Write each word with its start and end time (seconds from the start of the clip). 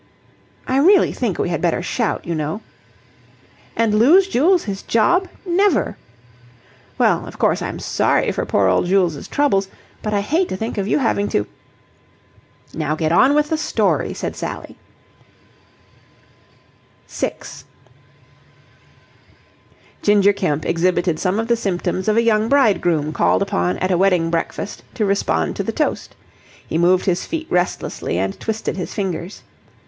"I 0.67 0.77
really 0.79 1.13
think 1.13 1.37
we 1.37 1.49
had 1.49 1.61
better 1.61 1.83
shout, 1.83 2.25
you 2.25 2.33
know." 2.33 2.61
"And 3.75 3.93
lose 3.93 4.27
Jules 4.27 4.63
his 4.63 4.81
job? 4.81 5.27
Never!" 5.45 5.95
"Well, 6.97 7.27
of 7.27 7.37
course, 7.37 7.61
I'm 7.61 7.77
sorry 7.77 8.31
for 8.31 8.43
poor 8.47 8.65
old 8.65 8.87
Jules' 8.87 9.27
troubles, 9.27 9.67
but 10.01 10.11
I 10.11 10.21
hate 10.21 10.49
to 10.49 10.57
think 10.57 10.79
of 10.79 10.87
you 10.87 10.97
having 10.97 11.29
to..." 11.29 11.45
"Now 12.73 12.95
get 12.95 13.11
on 13.11 13.35
with 13.35 13.49
the 13.51 13.59
story," 13.59 14.11
said 14.15 14.35
Sally. 14.35 14.75
6 17.05 17.65
Ginger 20.01 20.33
Kemp 20.33 20.65
exhibited 20.65 21.19
some 21.19 21.37
of 21.39 21.47
the 21.47 21.55
symptoms 21.55 22.07
of 22.07 22.17
a 22.17 22.23
young 22.23 22.49
bridegroom 22.49 23.13
called 23.13 23.43
upon 23.43 23.77
at 23.77 23.91
a 23.91 23.99
wedding 23.99 24.31
breakfast 24.31 24.81
to 24.95 25.05
respond 25.05 25.55
to 25.57 25.63
the 25.63 25.71
toast. 25.71 26.15
He 26.67 26.79
moved 26.79 27.05
his 27.05 27.27
feet 27.27 27.45
restlessly 27.51 28.17
and 28.17 28.39
twisted 28.39 28.77
his 28.77 28.95
fingers. 28.95 29.43